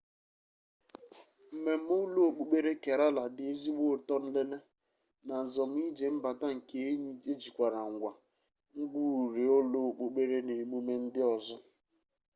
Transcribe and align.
mmeme 1.53 1.93
ulo-okpukpere 2.03 2.71
kerala 2.83 3.23
di 3.35 3.43
ezigbo 3.51 3.83
uto 3.95 4.15
nlele 4.23 4.57
na 5.27 5.35
nzom-ije 5.45 6.05
mbata 6.15 6.47
nke 6.57 6.77
enyi 6.89 7.11
ejikwara 7.31 7.81
ngwa 7.91 8.11
ngwa-uri 8.79 9.43
ulo-okpukpere 9.59 10.37
na 10.43 10.53
emume 10.63 10.95
ndi 11.05 11.21
ozo 11.33 11.57